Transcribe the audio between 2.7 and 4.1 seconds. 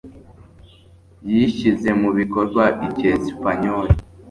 icyesipanyoli.